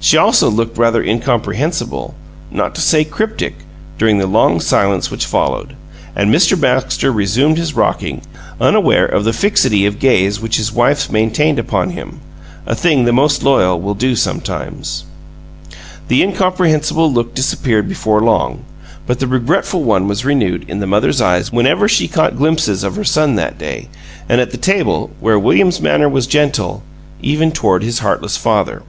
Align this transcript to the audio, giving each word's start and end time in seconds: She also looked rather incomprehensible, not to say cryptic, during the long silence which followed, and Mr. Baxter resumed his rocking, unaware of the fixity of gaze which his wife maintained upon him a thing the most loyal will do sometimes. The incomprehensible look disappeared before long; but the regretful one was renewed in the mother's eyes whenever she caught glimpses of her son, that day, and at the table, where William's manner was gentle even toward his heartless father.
She 0.00 0.16
also 0.16 0.48
looked 0.48 0.78
rather 0.78 1.02
incomprehensible, 1.02 2.14
not 2.52 2.76
to 2.76 2.80
say 2.80 3.04
cryptic, 3.04 3.56
during 3.98 4.18
the 4.18 4.28
long 4.28 4.60
silence 4.60 5.10
which 5.10 5.26
followed, 5.26 5.74
and 6.14 6.32
Mr. 6.32 6.58
Baxter 6.58 7.10
resumed 7.10 7.58
his 7.58 7.74
rocking, 7.74 8.22
unaware 8.60 9.04
of 9.06 9.24
the 9.24 9.32
fixity 9.32 9.86
of 9.86 9.98
gaze 9.98 10.40
which 10.40 10.56
his 10.56 10.70
wife 10.72 11.10
maintained 11.10 11.58
upon 11.58 11.90
him 11.90 12.20
a 12.64 12.76
thing 12.76 13.04
the 13.04 13.12
most 13.12 13.42
loyal 13.42 13.78
will 13.80 13.94
do 13.96 14.14
sometimes. 14.14 15.02
The 16.06 16.22
incomprehensible 16.22 17.12
look 17.12 17.34
disappeared 17.34 17.88
before 17.88 18.20
long; 18.22 18.60
but 19.04 19.18
the 19.18 19.26
regretful 19.26 19.82
one 19.82 20.06
was 20.06 20.24
renewed 20.24 20.64
in 20.70 20.78
the 20.78 20.86
mother's 20.86 21.20
eyes 21.20 21.50
whenever 21.52 21.88
she 21.88 22.06
caught 22.06 22.36
glimpses 22.38 22.84
of 22.84 22.94
her 22.94 23.04
son, 23.04 23.34
that 23.34 23.58
day, 23.58 23.88
and 24.28 24.40
at 24.40 24.52
the 24.52 24.58
table, 24.58 25.10
where 25.18 25.38
William's 25.40 25.80
manner 25.80 26.08
was 26.08 26.28
gentle 26.28 26.84
even 27.20 27.50
toward 27.50 27.82
his 27.82 27.98
heartless 27.98 28.36
father. 28.36 28.84